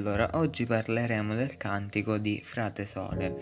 Allora, 0.00 0.30
oggi 0.32 0.64
parleremo 0.64 1.34
del 1.34 1.58
cantico 1.58 2.16
di 2.16 2.40
Frate 2.42 2.86
Sole. 2.86 3.36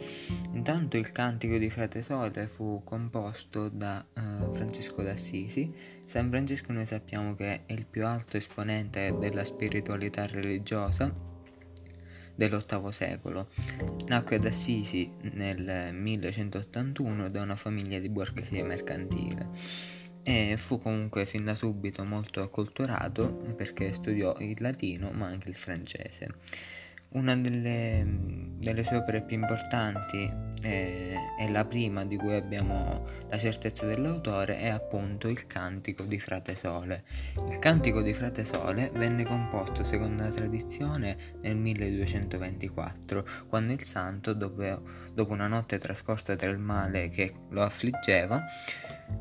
Intanto 0.54 0.96
il 0.96 1.12
cantico 1.12 1.56
di 1.56 1.71
Frate 1.71 2.03
Sole 2.03 2.49
fu 2.49 2.83
composto 2.83 3.69
da 3.69 4.04
uh, 4.15 4.53
Francesco 4.53 5.03
d'Assisi. 5.03 5.72
San 6.04 6.29
Francesco 6.29 6.72
noi 6.72 6.85
sappiamo 6.85 7.37
che 7.37 7.63
è 7.65 7.72
il 7.72 7.87
più 7.87 8.04
alto 8.04 8.38
esponente 8.38 9.15
della 9.21 9.44
spiritualità 9.44 10.26
religiosa 10.26 11.15
dell'VIII 12.35 12.93
secolo. 12.93 13.51
Nacque 14.06 14.35
ad 14.35 14.45
Assisi 14.45 15.09
nel 15.35 15.95
1181 15.95 17.30
da 17.30 17.41
una 17.41 17.55
famiglia 17.55 18.01
di 18.01 18.09
borghesia 18.09 18.65
mercantile 18.65 19.98
e 20.29 20.59
fu 20.59 20.79
comunque 20.79 21.24
fin 21.24 21.42
da 21.42 21.55
subito 21.55 22.05
molto 22.05 22.42
acculturato 22.42 23.32
perché 23.56 23.95
studiò 23.95 24.37
il 24.41 24.56
latino 24.59 25.10
ma 25.10 25.27
anche 25.27 25.48
il 25.48 25.54
francese. 25.54 26.28
Una 27.12 27.34
delle, 27.34 28.04
delle 28.59 28.84
sue 28.84 28.96
opere 28.96 29.23
più 29.23 29.38
importanti 29.38 30.30
eh, 30.60 31.16
è 31.38 31.48
la 31.48 31.64
prima 31.64 32.04
di 32.04 32.18
cui 32.18 32.34
abbiamo 32.34 33.06
la 33.30 33.38
certezza 33.38 33.87
dell'autore 33.87 34.59
è 34.59 34.68
appunto 34.68 35.28
il 35.28 35.46
Cantico 35.46 36.02
di 36.02 36.20
Frate 36.20 36.54
Sole. 36.54 37.04
Il 37.48 37.59
Cantico 37.59 38.02
di 38.02 38.12
Frate 38.12 38.45
Sole 38.45 38.90
venne 38.92 39.24
composto 39.24 39.82
secondo 39.82 40.24
la 40.24 40.29
tradizione 40.29 41.16
nel 41.40 41.56
1224 41.56 43.26
quando 43.48 43.73
il 43.73 43.82
santo 43.82 44.34
dopo, 44.34 44.82
dopo 45.15 45.32
una 45.32 45.46
notte 45.46 45.79
trascorsa 45.79 46.37
tra 46.37 46.51
il 46.51 46.59
male 46.59 47.09
che 47.09 47.32
lo 47.48 47.62
affliggeva 47.62 48.45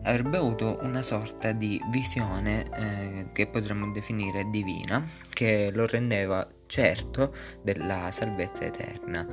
avrebbe 0.04 0.38
avuto 0.38 0.80
una 0.82 1.02
sorta 1.02 1.52
di 1.52 1.82
visione 1.92 2.66
eh, 2.76 3.28
che 3.34 3.48
potremmo 3.48 3.92
definire 3.92 4.50
divina, 4.50 5.06
che 5.30 5.70
lo 5.74 5.86
rendeva 5.86 6.48
certo 6.66 7.34
della 7.62 8.12
salvezza 8.12 8.66
eterna. 8.66 9.28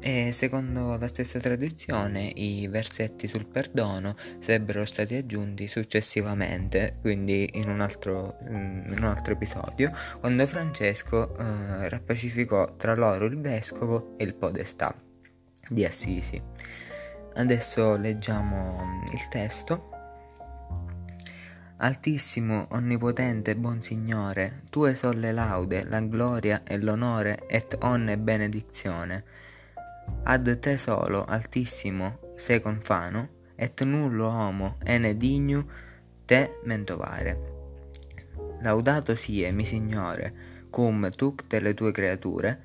E 0.00 0.30
secondo 0.30 0.96
la 0.96 1.08
stessa 1.08 1.40
tradizione 1.40 2.30
i 2.34 2.68
versetti 2.68 3.26
sul 3.26 3.46
perdono 3.46 4.14
sarebbero 4.38 4.84
stati 4.84 5.16
aggiunti 5.16 5.66
successivamente, 5.66 6.98
quindi 7.00 7.50
in 7.54 7.68
un 7.68 7.80
altro, 7.80 8.36
in 8.46 8.94
un 8.96 9.04
altro 9.04 9.32
episodio, 9.32 9.90
quando 10.20 10.46
Francesco 10.46 11.34
eh, 11.36 11.88
rappacificò 11.88 12.76
tra 12.76 12.94
loro 12.94 13.24
il 13.24 13.40
vescovo 13.40 14.16
e 14.16 14.24
il 14.24 14.36
podestà 14.36 14.94
di 15.68 15.84
Assisi. 15.84 16.40
Adesso 17.34 17.96
leggiamo 17.96 19.02
il 19.12 19.28
testo. 19.28 19.97
Altissimo, 21.80 22.66
onnipotente, 22.70 23.54
buon 23.54 23.80
Signore, 23.82 24.62
tue 24.68 24.96
son 24.96 25.20
laude, 25.20 25.84
la 25.84 26.00
gloria 26.00 26.64
e 26.64 26.76
l'onore 26.76 27.46
et 27.46 27.76
onne 27.82 28.14
e 28.14 28.18
benedizione. 28.18 29.24
Ad 30.24 30.58
te 30.58 30.76
solo, 30.76 31.24
Altissimo, 31.24 32.18
sei 32.34 32.60
confano, 32.60 33.28
et 33.54 33.80
nullo 33.84 34.26
homo 34.26 34.74
ene 34.82 35.16
dignu 35.16 35.64
te 36.24 36.58
mentovare. 36.64 37.38
Laudato 38.62 39.14
sie, 39.14 39.52
mi 39.52 39.64
Signore, 39.64 40.34
cum 40.70 41.08
tutte 41.10 41.60
le 41.60 41.74
tue 41.74 41.92
creature, 41.92 42.60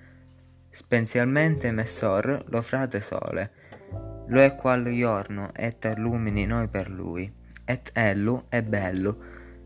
spensialmente 0.72 1.70
messor 1.70 2.46
lo 2.48 2.62
frate 2.64 3.00
sole, 3.00 3.52
lo 4.26 4.42
è 4.42 4.56
qual 4.56 4.92
giorno 4.92 5.54
et 5.54 5.84
illumini 5.84 6.48
noi 6.48 6.68
per 6.68 6.90
lui 6.90 7.42
et 7.66 7.92
ellu 7.94 8.46
è 8.50 8.62
bello, 8.62 9.18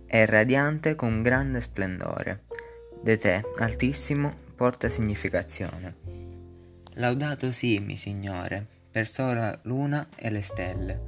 è 0.06 0.26
radiante 0.26 0.96
con 0.96 1.22
grande 1.22 1.62
splendore. 1.62 2.46
De 3.02 3.18
te, 3.18 3.44
altissimo, 3.58 4.34
porta 4.56 4.90
significazione. 4.90 5.96
Laudato 6.94 7.52
simi, 7.52 7.96
Signore, 7.96 8.66
per 8.92 9.08
sola 9.08 9.58
luna 9.64 10.08
e 10.16 10.30
le 10.30 10.42
stelle. 10.42 11.02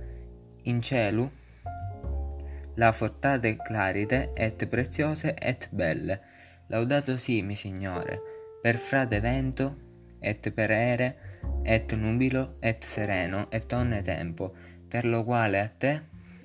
In 0.64 0.82
cielo 0.82 1.32
la 2.76 2.92
fortate 2.92 3.58
clarite 3.58 4.32
et 4.36 4.66
preziose 4.68 5.34
et 5.34 5.68
belle. 5.72 6.22
Laudato 6.68 7.18
simi, 7.18 7.56
Signore, 7.56 8.22
per 8.62 8.78
frate 8.78 9.20
vento 9.20 9.88
et 10.20 10.52
per 10.52 10.72
ere 10.72 11.18
et 11.64 11.92
nubilo 11.96 12.58
et 12.60 12.84
sereno 12.84 13.48
et 13.52 13.74
onne 13.74 14.02
tempo, 14.02 14.54
per 14.88 15.06
lo 15.06 15.24
quale 15.24 15.60
a 15.60 15.68
te 15.68 16.02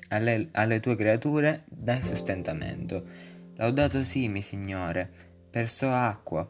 alle, 0.08 0.48
alle 0.52 0.80
tue 0.80 0.96
creature 0.96 1.64
dai 1.66 2.02
sostentamento. 2.02 3.32
Laudato 3.56 4.04
simi, 4.04 4.42
Signore, 4.42 5.08
per 5.50 5.68
sua 5.68 6.06
acqua, 6.08 6.46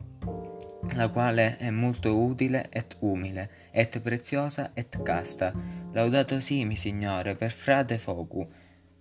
la 0.95 1.09
quale 1.09 1.57
è 1.59 1.71
molto 1.71 2.17
utile 2.17 2.69
et 2.71 2.97
umile, 3.01 3.51
et 3.71 4.01
preziosa 4.01 4.71
et 4.75 5.03
casta. 5.03 5.53
Laudato 5.93 6.41
simi, 6.41 6.77
Signore, 6.77 7.37
per 7.37 7.51
frate 7.51 7.99
focu, 7.99 8.47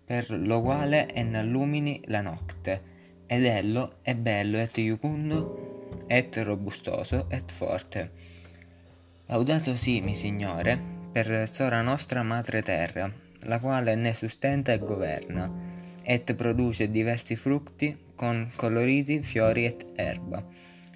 per 0.03 0.29
lo 0.31 0.61
quale 0.61 1.05
è 1.05 1.23
nallumini 1.23 2.01
la 2.07 2.21
notte, 2.21 2.91
ed 3.25 3.45
ello 3.45 3.99
è 4.01 4.15
bello 4.15 4.57
et 4.57 4.77
iucundo, 4.77 6.01
et 6.07 6.35
robustoso 6.37 7.27
et 7.29 7.49
forte. 7.49 8.11
Laudato 9.27 9.77
simi, 9.77 10.13
Signore, 10.13 10.77
per 11.11 11.47
sora 11.47 11.81
nostra 11.81 12.23
madre 12.23 12.61
terra, 12.61 13.22
la 13.43 13.59
quale 13.59 13.95
ne 13.95 14.13
sustenta 14.13 14.71
e 14.71 14.79
governa, 14.79 15.51
et 16.03 16.33
produce 16.33 16.91
diversi 16.91 17.35
frutti 17.35 17.97
con 18.15 18.51
coloriti 18.55 19.21
fiori 19.21 19.65
et 19.65 19.85
erba. 19.95 20.43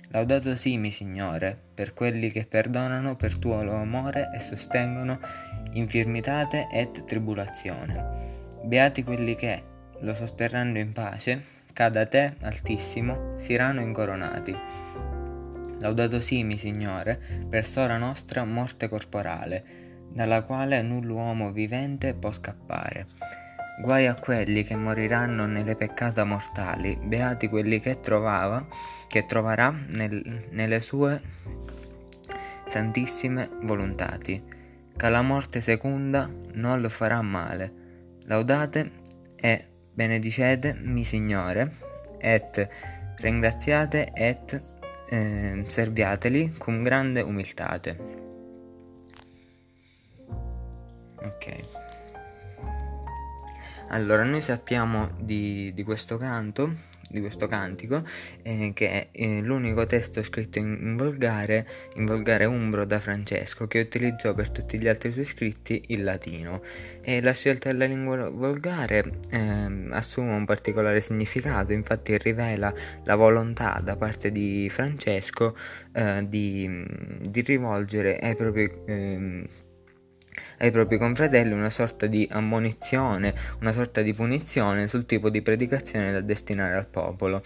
Laudato 0.09 0.55
simi, 0.55 0.91
Signore, 0.91 1.57
per 1.73 1.93
quelli 1.93 2.31
che 2.31 2.45
perdonano 2.45 3.15
per 3.15 3.37
tuo 3.37 3.59
amore 3.59 4.31
e 4.33 4.39
sostengono 4.39 5.19
infirmitate 5.71 6.67
et 6.71 7.03
tribulazione. 7.03 8.31
Beati 8.63 9.03
quelli 9.03 9.35
che, 9.35 9.63
lo 9.99 10.13
sosterranno 10.13 10.77
in 10.79 10.93
pace, 10.93 11.43
cada 11.73 12.05
te, 12.05 12.35
Altissimo, 12.41 13.37
siranno 13.37 13.81
incoronati. 13.81 14.55
Laudato 15.79 16.21
simi, 16.21 16.57
Signore, 16.57 17.19
per 17.47 17.65
sora 17.65 17.97
nostra 17.97 18.43
morte 18.45 18.87
corporale, 18.87 19.86
dalla 20.17 20.41
quale 20.41 20.81
null'uomo 20.81 21.51
vivente 21.51 22.15
può 22.15 22.31
scappare. 22.31 23.05
Guai 23.79 24.07
a 24.07 24.15
quelli 24.15 24.63
che 24.63 24.75
moriranno 24.75 25.45
nelle 25.45 25.75
peccata 25.75 26.23
mortali, 26.23 26.97
beati 26.99 27.47
quelli 27.47 27.79
che 27.79 27.99
trovava, 27.99 28.65
che 29.07 29.27
troverà 29.27 29.71
nel, 29.89 30.47
nelle 30.49 30.79
sue 30.79 31.21
santissime 32.65 33.47
volontati, 33.61 34.43
che 34.97 35.09
la 35.09 35.21
morte 35.21 35.61
seconda 35.61 36.27
non 36.53 36.81
lo 36.81 36.89
farà 36.89 37.21
male. 37.21 37.71
Laudate 38.23 38.93
e 39.35 39.67
benedicete 39.93 40.79
mi 40.81 41.03
Signore, 41.03 41.73
et 42.17 42.67
ringraziate 43.17 44.09
et 44.15 44.63
eh, 45.09 45.63
serviateli 45.67 46.55
con 46.57 46.81
grande 46.81 47.21
umiltate. 47.21 48.16
Ok. 51.37 51.85
Allora, 53.89 54.23
noi 54.23 54.41
sappiamo 54.41 55.11
di, 55.17 55.71
di 55.73 55.83
questo 55.83 56.17
canto, 56.17 56.75
di 57.09 57.21
questo 57.21 57.47
cantico, 57.47 58.03
eh, 58.41 58.71
che 58.73 58.89
è 58.89 59.07
eh, 59.11 59.41
l'unico 59.41 59.85
testo 59.85 60.21
scritto 60.23 60.59
in, 60.59 60.77
in, 60.81 60.97
volgare, 60.97 61.65
in 61.95 62.05
volgare 62.05 62.45
umbro 62.45 62.85
da 62.85 62.99
Francesco, 62.99 63.67
che 63.67 63.79
utilizzò 63.79 64.33
per 64.33 64.49
tutti 64.49 64.77
gli 64.77 64.87
altri 64.87 65.11
suoi 65.11 65.25
scritti 65.25 65.81
il 65.87 66.03
latino. 66.03 66.61
E 67.01 67.21
la 67.21 67.33
scelta 67.33 67.71
della 67.71 67.85
lingua 67.85 68.29
volgare 68.29 69.19
eh, 69.29 69.87
assume 69.91 70.33
un 70.33 70.43
particolare 70.45 70.99
significato, 70.99 71.71
infatti 71.71 72.17
rivela 72.17 72.73
la 73.05 73.15
volontà 73.15 73.79
da 73.81 73.95
parte 73.95 74.31
di 74.31 74.69
Francesco 74.69 75.55
eh, 75.93 76.25
di, 76.27 76.83
di, 77.21 77.41
rivolgere 77.41 78.17
ai 78.17 78.35
propri 78.35 78.69
ehm, 78.85 79.47
ai 80.59 80.71
propri 80.71 80.97
confratelli 80.97 81.53
una 81.53 81.69
sorta 81.69 82.07
di 82.07 82.27
ammonizione, 82.31 83.33
una 83.61 83.71
sorta 83.71 84.01
di 84.01 84.13
punizione 84.13 84.87
sul 84.87 85.05
tipo 85.05 85.29
di 85.29 85.41
predicazione 85.41 86.11
da 86.11 86.21
destinare 86.21 86.75
al 86.75 86.87
popolo. 86.87 87.41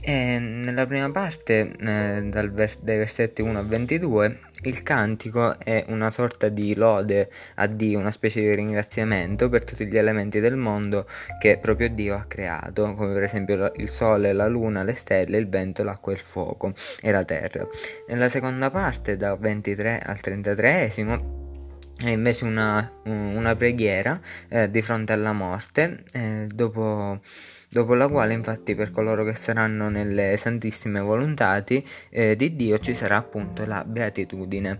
E 0.00 0.38
nella 0.38 0.86
prima 0.86 1.10
parte, 1.10 1.72
eh, 1.78 2.48
vers- 2.50 2.80
dai 2.80 2.98
versetti 2.98 3.42
1 3.42 3.58
a 3.58 3.62
22, 3.62 4.38
il 4.62 4.82
cantico 4.82 5.58
è 5.58 5.84
una 5.88 6.10
sorta 6.10 6.48
di 6.48 6.74
lode 6.74 7.30
a 7.56 7.66
Dio, 7.66 7.98
una 7.98 8.10
specie 8.10 8.40
di 8.40 8.54
ringraziamento 8.54 9.48
per 9.48 9.64
tutti 9.64 9.86
gli 9.86 9.98
elementi 9.98 10.40
del 10.40 10.56
mondo 10.56 11.06
che 11.38 11.58
proprio 11.58 11.90
Dio 11.90 12.14
ha 12.14 12.24
creato, 12.24 12.94
come 12.94 13.12
per 13.12 13.24
esempio 13.24 13.72
il 13.76 13.88
sole, 13.88 14.32
la 14.32 14.46
luna, 14.46 14.82
le 14.82 14.94
stelle, 14.94 15.36
il 15.36 15.48
vento, 15.48 15.82
l'acqua, 15.82 16.12
il 16.12 16.18
fuoco 16.18 16.72
e 17.00 17.10
la 17.10 17.24
terra. 17.24 17.66
Nella 18.08 18.28
seconda 18.28 18.70
parte, 18.70 19.16
da 19.16 19.36
23 19.36 20.00
al 20.02 20.20
33 20.20 20.90
è 22.02 22.10
invece 22.10 22.44
una, 22.44 22.90
una 23.04 23.54
preghiera 23.54 24.20
eh, 24.48 24.70
di 24.70 24.82
fronte 24.82 25.12
alla 25.12 25.32
morte, 25.32 26.04
eh, 26.12 26.46
dopo, 26.52 27.18
dopo 27.68 27.94
la 27.94 28.08
quale 28.08 28.32
infatti 28.32 28.74
per 28.74 28.90
coloro 28.90 29.24
che 29.24 29.34
saranno 29.34 29.88
nelle 29.88 30.36
santissime 30.36 31.00
volontati 31.00 31.86
eh, 32.10 32.36
di 32.36 32.56
Dio 32.56 32.78
ci 32.78 32.94
sarà 32.94 33.16
appunto 33.16 33.64
la 33.64 33.84
beatitudine. 33.84 34.78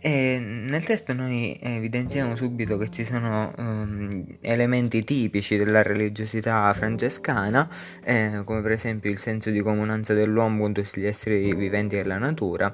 E 0.00 0.38
nel 0.38 0.84
testo 0.84 1.12
noi 1.12 1.58
evidenziamo 1.60 2.36
subito 2.36 2.76
che 2.76 2.90
ci 2.90 3.04
sono 3.04 3.52
um, 3.58 4.24
elementi 4.40 5.04
tipici 5.04 5.56
della 5.56 5.82
religiosità 5.82 6.72
francescana, 6.72 7.68
eh, 8.04 8.42
come 8.44 8.62
per 8.62 8.72
esempio 8.72 9.10
il 9.10 9.18
senso 9.18 9.50
di 9.50 9.60
comunanza 9.60 10.14
dell'uomo 10.14 10.62
con 10.62 10.72
tutti 10.72 11.00
gli 11.00 11.06
esseri 11.06 11.54
viventi 11.54 11.96
della 11.96 12.18
natura, 12.18 12.72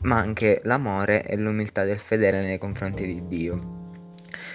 ma 0.00 0.18
anche 0.18 0.60
l'amore 0.64 1.24
e 1.24 1.36
l'umiltà 1.36 1.84
del 1.84 1.98
fedele 1.98 2.42
nei 2.42 2.58
confronti 2.58 3.06
di 3.06 3.26
Dio. 3.26 3.83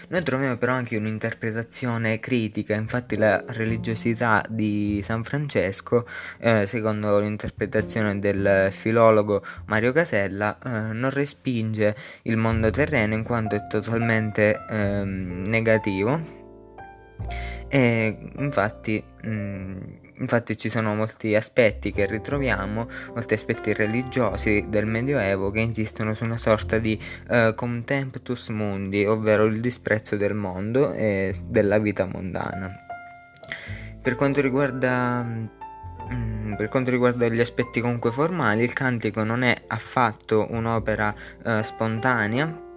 Noi 0.09 0.23
troviamo 0.23 0.57
però 0.57 0.73
anche 0.73 0.97
un'interpretazione 0.97 2.19
critica, 2.19 2.73
infatti 2.73 3.15
la 3.15 3.43
religiosità 3.45 4.43
di 4.49 5.01
San 5.03 5.23
Francesco, 5.23 6.07
eh, 6.39 6.65
secondo 6.65 7.19
l'interpretazione 7.19 8.17
del 8.17 8.69
filologo 8.71 9.43
Mario 9.65 9.91
Casella, 9.91 10.57
eh, 10.57 10.69
non 10.93 11.11
respinge 11.11 11.95
il 12.23 12.37
mondo 12.37 12.71
terreno 12.71 13.13
in 13.13 13.23
quanto 13.23 13.55
è 13.55 13.67
totalmente 13.67 14.59
eh, 14.67 15.03
negativo 15.03 16.37
e 17.69 18.17
infatti, 18.37 19.01
mh, 19.23 19.29
mm, 19.29 19.77
infatti 20.17 20.57
ci 20.57 20.69
sono 20.69 20.95
molti 20.95 21.35
aspetti 21.35 21.91
che 21.91 22.07
ritroviamo, 22.07 22.87
molti 23.13 23.35
aspetti 23.35 23.73
religiosi 23.73 24.65
del 24.67 24.87
Medioevo 24.87 25.51
che 25.51 25.59
insistono 25.59 26.15
su 26.15 26.23
una 26.23 26.37
sorta 26.37 26.79
di 26.79 26.99
uh, 27.29 27.53
contemptus 27.53 28.49
mundi, 28.49 29.05
ovvero 29.05 29.45
il 29.45 29.59
disprezzo 29.61 30.17
del 30.17 30.33
mondo 30.33 30.93
e 30.93 31.33
della 31.45 31.77
vita 31.77 32.05
mondana. 32.05 32.71
Per 34.01 34.15
quanto 34.15 34.41
riguarda 34.41 35.23
mm, 35.23 36.55
per 36.55 36.69
quanto 36.69 36.89
riguarda 36.89 37.27
gli 37.27 37.39
aspetti 37.39 37.81
comunque 37.81 38.11
formali, 38.11 38.63
il 38.63 38.73
cantico 38.73 39.23
non 39.23 39.43
è 39.43 39.55
affatto 39.67 40.47
un'opera 40.49 41.13
uh, 41.43 41.61
spontanea, 41.61 42.67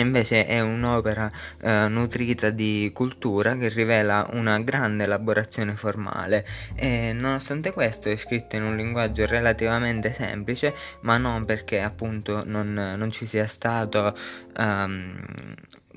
invece 0.00 0.46
è 0.46 0.60
un'opera 0.60 1.30
eh, 1.60 1.88
nutrita 1.88 2.50
di 2.50 2.90
cultura 2.94 3.56
che 3.56 3.68
rivela 3.68 4.28
una 4.32 4.58
grande 4.60 5.04
elaborazione 5.04 5.76
formale. 5.76 6.46
E 6.74 7.12
nonostante 7.12 7.72
questo 7.72 8.08
è 8.08 8.16
scritto 8.16 8.56
in 8.56 8.64
un 8.64 8.76
linguaggio 8.76 9.26
relativamente 9.26 10.12
semplice 10.12 10.74
ma 11.00 11.16
non 11.18 11.44
perché 11.44 11.80
appunto 11.80 12.42
non, 12.44 12.72
non 12.72 13.10
ci 13.10 13.26
sia 13.26 13.46
stato 13.46 14.16
um, 14.56 15.20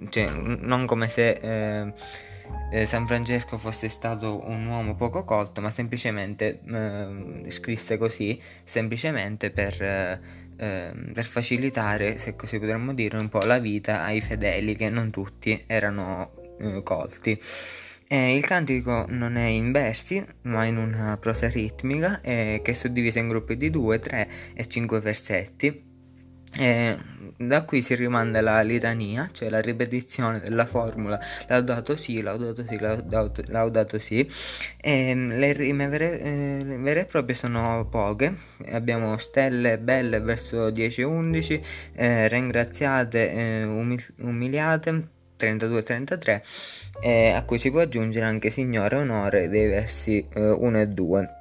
cioè, 0.09 0.29
non 0.29 0.85
come 0.85 1.07
se 1.07 1.29
eh, 1.29 1.94
eh, 2.71 2.85
San 2.85 3.07
Francesco 3.07 3.57
fosse 3.57 3.88
stato 3.89 4.47
un 4.47 4.65
uomo 4.67 4.95
poco 4.95 5.23
colto 5.23 5.62
ma 5.62 5.69
semplicemente 5.69 6.59
eh, 6.67 7.45
scrisse 7.50 7.97
così 7.97 8.39
semplicemente 8.63 9.51
per 9.51 10.44
eh, 10.57 10.66
eh, 10.66 10.92
per 11.13 11.25
facilitare, 11.25 12.18
se 12.18 12.36
così 12.36 12.60
potremmo 12.60 12.94
dire, 12.94 13.18
un 13.18 13.30
po' 13.30 13.40
la 13.40 13.57
vita 13.57 14.04
ai 14.04 14.22
fedeli 14.22 14.75
che 14.75 14.90
non 14.90 15.12
tutti 15.12 15.63
erano 15.68 16.34
eh, 16.60 16.81
colti. 16.84 17.40
Eh, 18.07 18.36
il 18.36 18.46
cantico 18.46 19.06
non 19.10 19.36
è 19.36 19.46
in 19.46 19.72
versi, 19.72 20.24
ma 20.44 20.66
in 20.66 20.78
una 20.78 21.18
prosa 21.18 21.50
ritmica 21.50 22.19
che 22.22 22.62
è 22.63 22.74
suddivisa 22.74 23.19
in 23.19 23.28
gruppi 23.28 23.57
di 23.57 23.69
2, 23.72 24.00
3 24.00 24.30
e 24.54 24.68
5 24.68 25.00
versetti 25.00 25.85
e 26.57 26.98
da 27.38 27.63
qui 27.63 27.81
si 27.81 27.96
rimanda 27.96 28.40
la 28.42 28.62
litania, 28.62 29.30
cioè 29.31 29.50
la 29.50 29.60
ripetizione 29.60 30.40
della 30.40 30.66
formula 30.66 31.19
laudato 31.48 31.96
sì, 31.98 32.22
laudato 32.22 32.63
sì, 32.68 32.80
laudato, 32.80 33.44
laudato 33.48 34.00
sì. 34.00 34.28
E 34.78 35.13
le 35.13 35.52
rime 35.54 35.88
vere, 35.88 36.19
eh, 36.19 36.78
vere, 36.80 37.02
e 37.02 37.06
proprie 37.06 37.36
sono 37.36 37.86
poche, 37.90 38.36
abbiamo 38.72 39.18
stelle 39.18 39.78
belle 39.78 40.19
verso 40.22 40.69
10 40.69 41.02
e 41.02 41.04
11, 41.04 41.62
eh, 41.94 42.28
ringraziate, 42.30 43.31
eh, 43.31 43.63
umil- 43.63 44.13
umiliate. 44.19 45.10
32-33 45.38 46.42
e 47.01 47.31
a 47.31 47.44
cui 47.44 47.58
si 47.58 47.69
può 47.69 47.81
aggiungere 47.81 48.25
anche 48.25 48.50
Signore 48.50 48.96
Onore 48.96 49.50
dei 49.50 49.68
versi 49.68 50.25
1 50.34 50.78
eh, 50.78 50.81
e 50.81 50.88
2 50.88 51.35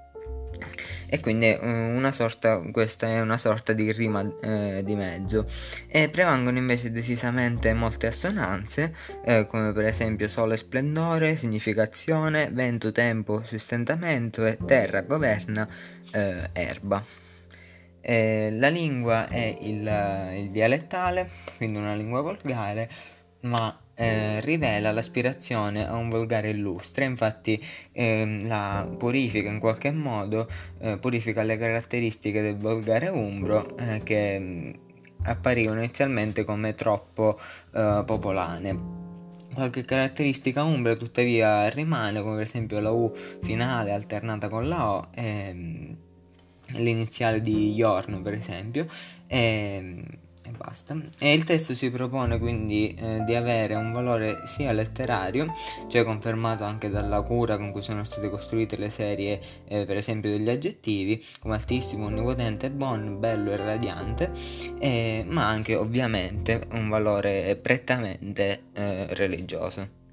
e 1.07 1.21
quindi 1.21 1.47
eh, 1.47 2.13
sorta, 2.13 2.61
questa 2.71 3.09
è 3.09 3.21
una 3.21 3.39
sorta 3.39 3.73
di 3.73 3.93
rima 3.93 4.23
eh, 4.41 4.83
di 4.85 4.95
mezzo 4.95 5.47
e 5.87 6.09
prevalgono 6.09 6.59
invece 6.59 6.91
decisamente 6.91 7.73
molte 7.75 8.07
assonanze 8.07 8.95
eh, 9.25 9.47
come 9.47 9.73
per 9.73 9.85
esempio 9.85 10.29
sole 10.29 10.57
splendore, 10.57 11.37
significazione, 11.37 12.51
vento, 12.53 12.93
tempo, 12.93 13.43
sostentamento 13.45 14.47
e 14.47 14.59
terra, 14.65 15.03
governa, 15.03 15.69
eh, 16.13 16.49
erba. 16.53 17.05
la 18.03 18.69
lingua 18.69 19.29
è 19.29 19.57
il, 19.61 20.33
il 20.37 20.51
dialettale, 20.51 21.31
quindi 21.57 21.79
una 21.79 21.95
lingua 21.95 22.21
volgare, 22.21 22.91
ma 23.41 23.84
eh, 23.95 24.41
rivela 24.41 24.93
l'aspirazione 24.93 25.87
a 25.87 25.95
un 25.95 26.09
volgare 26.09 26.51
illustre, 26.51 27.05
infatti 27.05 27.63
eh, 27.93 28.41
la 28.45 28.89
purifica 28.99 29.49
in 29.49 29.59
qualche 29.59 29.91
modo, 29.91 30.49
eh, 30.81 30.99
purifica 30.99 31.43
le 31.43 31.57
caratteristiche 31.57 32.43
del 32.43 32.57
volgare 32.57 33.09
umbro 33.09 33.77
eh, 33.77 34.03
che 34.03 34.39
mm, 34.39 34.71
apparivano 35.25 35.81
inizialmente 35.81 36.45
come 36.45 36.75
troppo 36.75 37.39
eh, 37.75 38.03
popolane. 38.05 39.03
Qualche 39.55 39.85
caratteristica 39.85 40.65
umbra 40.65 40.95
tuttavia 40.95 41.69
rimane, 41.69 42.21
come 42.23 42.35
per 42.35 42.43
esempio 42.43 42.81
la 42.81 42.91
U 42.91 43.13
finale 43.43 43.93
alternata 43.93 44.49
con 44.49 44.67
la 44.67 44.93
O, 44.93 45.09
ehm, 45.15 45.97
l'iniziale 46.73 47.41
di 47.41 47.73
Yorn 47.73 48.21
per 48.23 48.33
esempio, 48.35 48.89
e, 49.29 49.39
ehm, 49.39 50.05
e 50.45 50.51
basta. 50.51 50.97
E 51.19 51.33
il 51.33 51.45
testo 51.45 51.75
si 51.75 51.91
propone 51.91 52.39
quindi 52.39 52.95
eh, 52.95 53.23
di 53.25 53.35
avere 53.35 53.75
un 53.75 53.93
valore 53.93 54.47
sia 54.47 54.73
letterario, 54.73 55.53
cioè 55.89 56.05
confermato 56.05 56.65
anche 56.65 56.91
dalla 56.91 57.23
cura 57.23 57.57
con 57.57 57.71
cui 57.71 57.83
sono 57.83 58.05
state 58.05 58.31
costruite 58.31 58.77
le 58.77 58.91
serie, 58.91 59.41
eh, 59.67 59.85
per 59.85 59.97
esempio 59.97 60.31
degli 60.31 60.49
aggettivi, 60.49 61.25
come 61.41 61.55
altissimo, 61.55 62.07
onnipotente, 62.07 62.71
buon, 62.71 63.19
bello 63.19 63.53
e 63.53 63.57
radiante, 63.57 64.31
eh, 64.79 65.25
ma 65.27 65.47
anche 65.47 65.75
ovviamente 65.75 66.67
un 66.73 66.89
valore 66.89 67.57
prettamente 67.57 68.65
eh, 68.75 69.07
religioso. 69.15 70.04